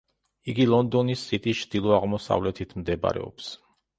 იგი 0.53 0.63
ლონდონის 0.69 1.25
სიტის 1.31 1.59
ჩრდილოაღმოსავლეთით 1.65 2.75
მდებარეობს. 2.81 3.53